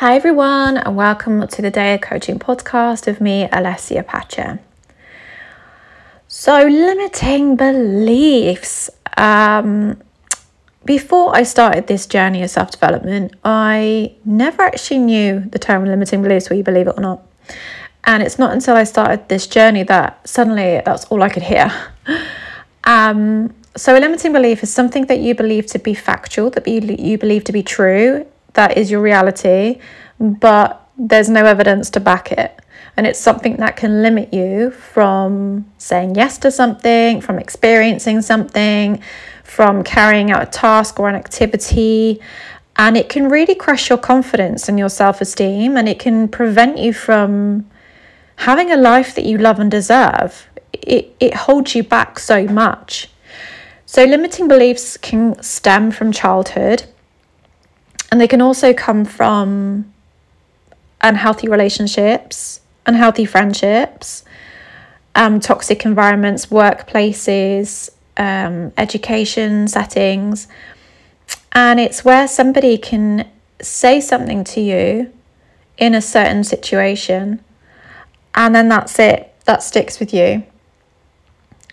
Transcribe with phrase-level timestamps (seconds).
[0.00, 4.60] Hi, everyone, and welcome to the Dea Coaching podcast of me, Alessia Pacha.
[6.28, 8.90] So, limiting beliefs.
[9.16, 10.00] Um,
[10.84, 16.22] before I started this journey of self development, I never actually knew the term limiting
[16.22, 17.26] beliefs, will you believe it or not.
[18.04, 21.72] And it's not until I started this journey that suddenly that's all I could hear.
[22.84, 27.18] Um, so, a limiting belief is something that you believe to be factual, that you
[27.18, 29.78] believe to be true, that is your reality,
[30.18, 32.58] but there's no evidence to back it.
[32.96, 39.00] And it's something that can limit you from saying yes to something, from experiencing something,
[39.44, 42.20] from carrying out a task or an activity.
[42.76, 46.78] And it can really crush your confidence and your self esteem, and it can prevent
[46.78, 47.68] you from
[48.36, 50.48] having a life that you love and deserve.
[50.72, 53.08] It, it holds you back so much.
[53.86, 56.84] So, limiting beliefs can stem from childhood
[58.10, 59.92] and they can also come from
[61.00, 64.24] unhealthy relationships, unhealthy friendships,
[65.14, 70.48] um, toxic environments, workplaces, um, education settings.
[71.52, 73.28] And it's where somebody can
[73.60, 75.12] say something to you
[75.76, 77.42] in a certain situation,
[78.34, 80.44] and then that's it, that sticks with you.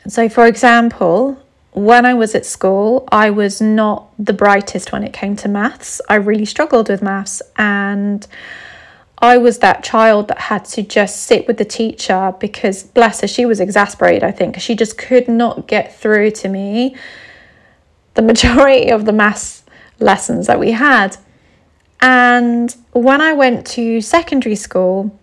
[0.07, 1.41] So, for example,
[1.75, 5.99] when I was at school, I was not the brightest when it came to maths.
[6.09, 8.25] I really struggled with maths, and
[9.19, 13.27] I was that child that had to just sit with the teacher because, bless her,
[13.27, 14.59] she was exasperated, I think.
[14.59, 16.95] She just could not get through to me
[18.13, 19.63] the majority of the maths
[19.99, 21.17] lessons that we had.
[21.99, 25.17] And when I went to secondary school,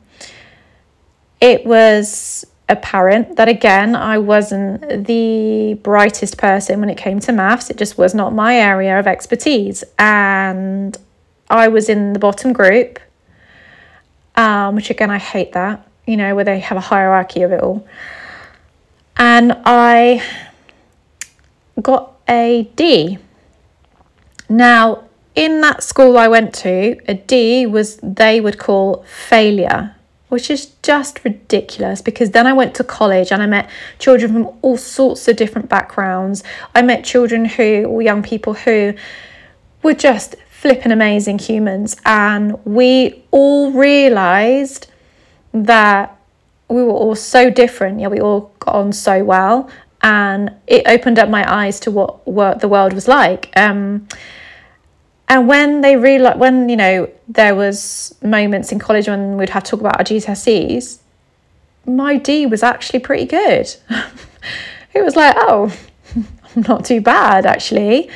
[1.40, 7.70] it was apparent that again I wasn't the brightest person when it came to maths.
[7.70, 10.96] It just was not my area of expertise, and
[11.48, 12.98] I was in the bottom group,
[14.36, 15.86] um, which again I hate that.
[16.06, 17.86] You know where they have a hierarchy of it all,
[19.16, 20.22] and I
[21.80, 23.18] got a D.
[24.48, 25.04] Now
[25.34, 29.94] in that school I went to, a D was they would call failure
[30.32, 34.58] which is just ridiculous because then I went to college and I met children from
[34.62, 36.42] all sorts of different backgrounds.
[36.74, 38.94] I met children who, or young people who
[39.82, 44.86] were just flipping amazing humans, and we all realized
[45.52, 46.18] that
[46.68, 49.68] we were all so different, yeah, we all got on so well,
[50.00, 53.50] and it opened up my eyes to what, what the world was like.
[53.54, 54.08] Um,
[55.28, 59.64] and when they realized, when you know, there was moments in college when we'd have
[59.64, 60.98] to talk about our GCSEs,
[61.86, 63.74] my D was actually pretty good.
[64.94, 65.74] it was like, oh,
[66.68, 68.10] not too bad actually.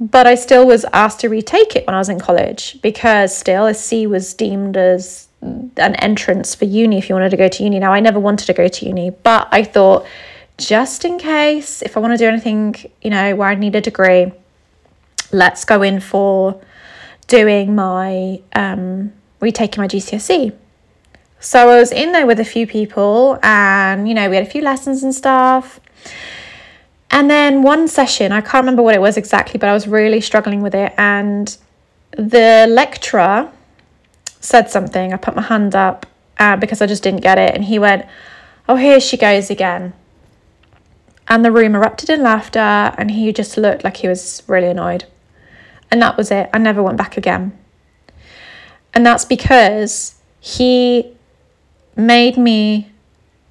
[0.00, 3.66] But I still was asked to retake it when I was in college because still
[3.66, 7.62] a C was deemed as an entrance for uni if you wanted to go to
[7.62, 7.78] uni.
[7.78, 10.04] Now I never wanted to go to uni, but I thought
[10.58, 13.80] just in case if I want to do anything, you know, where I need a
[13.80, 14.32] degree,
[15.34, 16.60] let's go in for
[17.26, 20.56] doing my um, retaking my GCSE.
[21.40, 24.50] So I was in there with a few people, and you know, we had a
[24.50, 25.80] few lessons and stuff.
[27.10, 30.20] And then one session, I can't remember what it was exactly, but I was really
[30.20, 30.92] struggling with it.
[30.96, 31.56] And
[32.12, 33.52] the lecturer
[34.40, 35.12] said something.
[35.12, 36.06] I put my hand up
[36.38, 37.54] uh, because I just didn't get it.
[37.54, 38.06] And he went,
[38.68, 39.92] Oh, here she goes again.
[41.28, 45.04] And the room erupted in laughter, and he just looked like he was really annoyed.
[45.94, 46.50] And that was it.
[46.52, 47.56] I never went back again.
[48.94, 51.12] And that's because he
[51.94, 52.90] made me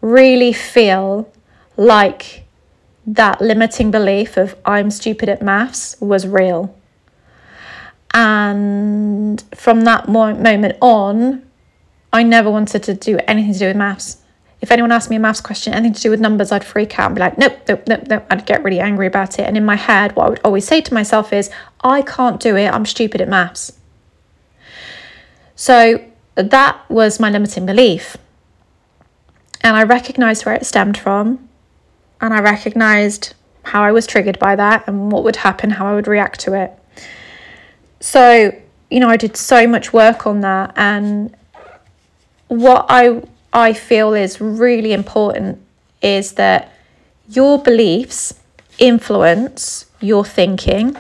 [0.01, 1.31] really feel
[1.77, 2.43] like
[3.07, 6.75] that limiting belief of I'm stupid at maths was real.
[8.13, 11.49] And from that moment on,
[12.11, 14.17] I never wanted to do anything to do with maths.
[14.63, 17.07] If anyone asked me a maths question, anything to do with numbers, I'd freak out
[17.07, 18.25] and be like, nope, nope, nope, nope.
[18.29, 19.41] I'd get really angry about it.
[19.41, 21.51] And in my head, what I would always say to myself is,
[21.81, 22.69] I can't do it.
[22.69, 23.77] I'm stupid at maths.
[25.57, 26.01] So
[26.35, 28.15] that was my limiting belief.
[29.59, 31.49] And I recognized where it stemmed from.
[32.21, 33.33] And I recognized
[33.63, 36.53] how I was triggered by that and what would happen, how I would react to
[36.53, 36.71] it.
[37.99, 38.57] So,
[38.89, 40.71] you know, I did so much work on that.
[40.77, 41.35] And
[42.47, 43.23] what I
[43.53, 45.59] I feel is really important
[46.01, 46.73] is that
[47.29, 48.33] your beliefs
[48.79, 50.97] influence your thinking,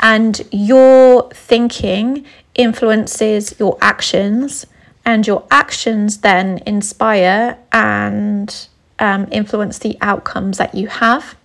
[0.00, 4.66] and your thinking influences your actions,
[5.04, 8.66] and your actions then inspire and
[8.98, 11.36] um, influence the outcomes that you have.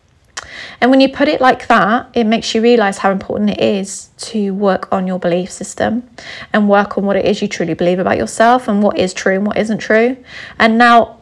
[0.82, 4.10] And when you put it like that, it makes you realize how important it is
[4.18, 6.10] to work on your belief system
[6.54, 9.36] and work on what it is you truly believe about yourself and what is true
[9.36, 10.18] and what isn't true.
[10.60, 11.18] And now,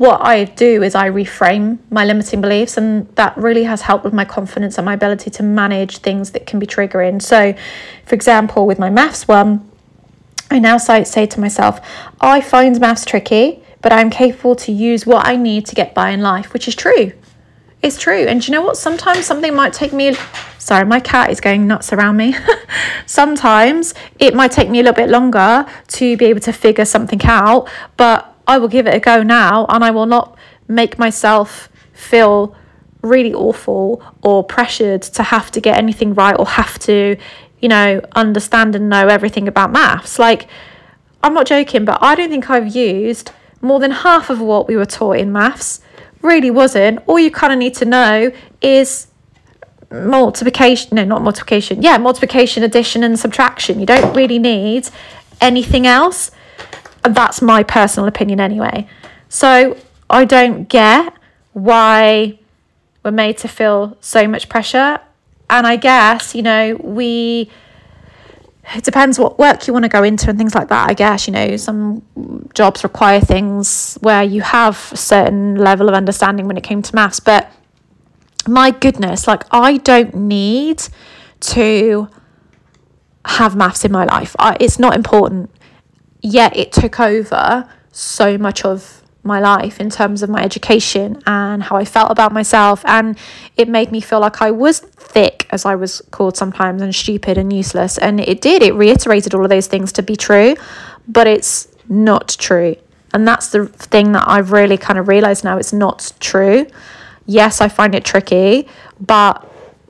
[0.00, 4.14] what I do is I reframe my limiting beliefs, and that really has helped with
[4.14, 7.20] my confidence and my ability to manage things that can be triggering.
[7.20, 7.54] So,
[8.06, 9.70] for example, with my maths one,
[10.50, 11.80] I now say, to myself,
[12.18, 16.10] I find maths tricky, but I'm capable to use what I need to get by
[16.10, 17.12] in life, which is true.
[17.82, 18.24] It's true.
[18.26, 18.76] And you know what?
[18.76, 20.14] Sometimes something might take me.
[20.58, 22.36] Sorry, my cat is going nuts around me.
[23.06, 27.20] Sometimes it might take me a little bit longer to be able to figure something
[27.24, 30.36] out, but I will give it a go now and I will not
[30.68, 32.54] make myself feel
[33.02, 37.16] really awful or pressured to have to get anything right or have to,
[37.60, 40.18] you know, understand and know everything about maths.
[40.18, 40.48] Like,
[41.22, 44.76] I'm not joking, but I don't think I've used more than half of what we
[44.76, 45.80] were taught in maths
[46.22, 47.00] really wasn't.
[47.06, 49.06] All you kind of need to know is
[49.90, 53.80] multiplication, no, not multiplication, yeah, multiplication, addition, and subtraction.
[53.80, 54.88] You don't really need
[55.40, 56.30] anything else.
[57.02, 58.86] That's my personal opinion, anyway.
[59.28, 59.76] So
[60.08, 61.14] I don't get
[61.52, 62.38] why
[63.02, 65.00] we're made to feel so much pressure.
[65.48, 67.50] And I guess, you know, we
[68.74, 70.88] it depends what work you want to go into and things like that.
[70.88, 72.02] I guess, you know, some
[72.54, 76.94] jobs require things where you have a certain level of understanding when it came to
[76.94, 77.20] maths.
[77.20, 77.50] But
[78.46, 80.82] my goodness, like, I don't need
[81.40, 82.08] to
[83.24, 84.36] have maths in my life.
[84.38, 85.50] I, it's not important.
[86.22, 91.62] Yet it took over so much of my life in terms of my education and
[91.62, 92.82] how I felt about myself.
[92.86, 93.18] And
[93.56, 97.36] it made me feel like I was thick, as I was called sometimes, and stupid
[97.36, 97.98] and useless.
[97.98, 100.54] And it did, it reiterated all of those things to be true,
[101.06, 102.76] but it's not true.
[103.12, 106.66] And that's the thing that I've really kind of realized now it's not true.
[107.26, 108.68] Yes, I find it tricky,
[109.00, 109.46] but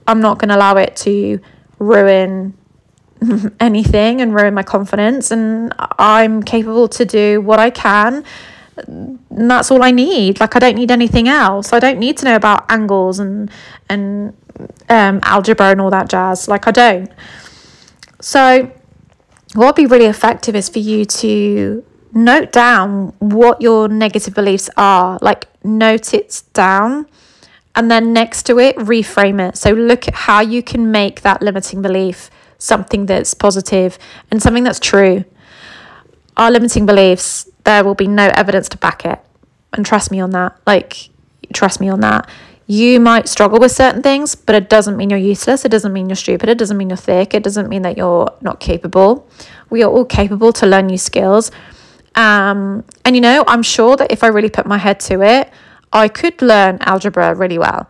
[0.06, 1.40] I'm not going to allow it to
[1.78, 2.54] ruin
[3.60, 5.30] anything and ruin my confidence.
[5.30, 8.24] And I'm capable to do what I can
[9.30, 10.40] that's all I need.
[10.40, 11.72] Like I don't need anything else.
[11.72, 13.50] I don't need to know about angles and
[13.88, 14.36] and
[14.88, 16.48] um, algebra and all that jazz.
[16.48, 17.10] Like I don't.
[18.20, 18.70] So
[19.54, 24.70] what would be really effective is for you to note down what your negative beliefs
[24.76, 25.18] are.
[25.22, 27.06] Like note it down
[27.74, 29.56] and then next to it reframe it.
[29.56, 33.98] So look at how you can make that limiting belief something that's positive
[34.30, 35.24] and something that's true.
[36.36, 39.20] Our limiting beliefs there will be no evidence to back it.
[39.72, 40.58] And trust me on that.
[40.66, 41.10] Like,
[41.52, 42.28] trust me on that.
[42.66, 45.64] You might struggle with certain things, but it doesn't mean you're useless.
[45.64, 46.48] It doesn't mean you're stupid.
[46.48, 47.32] It doesn't mean you're thick.
[47.32, 49.28] It doesn't mean that you're not capable.
[49.70, 51.52] We are all capable to learn new skills.
[52.16, 55.48] Um, and you know, I'm sure that if I really put my head to it,
[55.92, 57.88] I could learn algebra really well.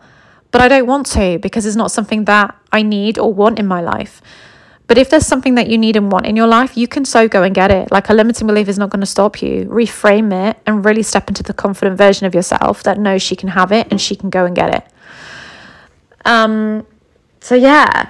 [0.51, 3.65] But I don't want to because it's not something that I need or want in
[3.65, 4.21] my life.
[4.91, 7.29] But if there's something that you need and want in your life, you can so
[7.29, 7.93] go and get it.
[7.93, 9.63] Like a limiting belief is not going to stop you.
[9.67, 13.47] Reframe it and really step into the confident version of yourself that knows she can
[13.47, 14.83] have it and she can go and get it.
[16.25, 16.85] Um,
[17.39, 18.09] so yeah,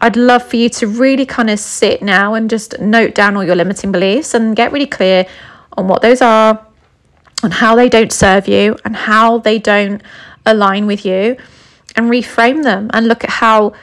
[0.00, 3.44] I'd love for you to really kind of sit now and just note down all
[3.44, 5.26] your limiting beliefs and get really clear
[5.76, 6.66] on what those are,
[7.42, 10.02] on how they don't serve you, and how they don't
[10.46, 11.36] align with you,
[11.94, 13.74] and reframe them and look at how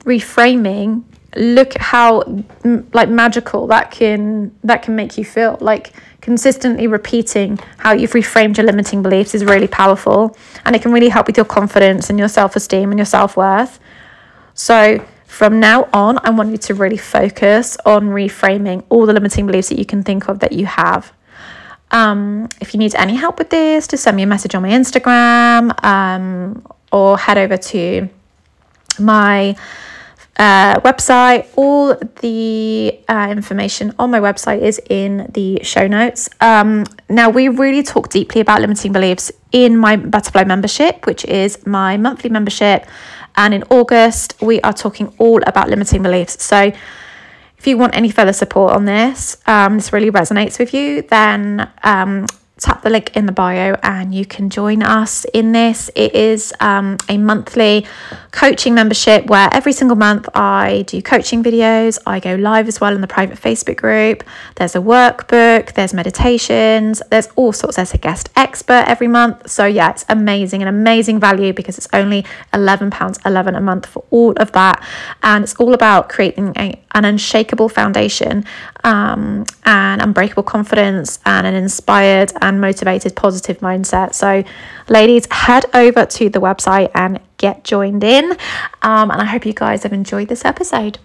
[0.00, 1.04] reframing
[1.36, 2.22] look at how
[2.92, 5.58] like magical that can that can make you feel.
[5.60, 10.92] Like consistently repeating how you've reframed your limiting beliefs is really powerful and it can
[10.92, 13.78] really help with your confidence and your self-esteem and your self-worth.
[14.54, 19.46] So from now on i want you to really focus on reframing all the limiting
[19.46, 21.12] beliefs that you can think of that you have.
[21.90, 24.70] Um, if you need any help with this just send me a message on my
[24.70, 28.08] instagram um, or head over to
[28.98, 29.54] my
[30.38, 31.46] uh, website.
[31.56, 36.28] All the uh, information on my website is in the show notes.
[36.40, 41.66] Um, now, we really talk deeply about limiting beliefs in my Butterfly membership, which is
[41.66, 42.86] my monthly membership.
[43.36, 46.42] And in August, we are talking all about limiting beliefs.
[46.42, 46.72] So,
[47.58, 51.68] if you want any further support on this, um, this really resonates with you, then
[51.82, 52.26] um,
[52.58, 55.90] tap the link in the bio and you can join us in this.
[55.94, 57.86] It is um, a monthly
[58.32, 61.98] coaching membership where every single month I do coaching videos.
[62.06, 64.24] I go live as well in the private Facebook group.
[64.56, 67.76] There's a workbook, there's meditations, there's all sorts.
[67.76, 69.48] There's a guest expert every month.
[69.48, 74.32] So, yeah, it's amazing, an amazing value because it's only £11.11 a month for all
[74.32, 74.84] of that.
[75.22, 78.44] And it's all about creating a, an unshakable foundation,
[78.84, 84.14] um, an unbreakable confidence, and an inspired and motivated positive mindset.
[84.14, 84.42] So,
[84.88, 88.32] ladies, head over to the website and get joined in.
[88.82, 90.98] Um, and I hope you guys have enjoyed this episode.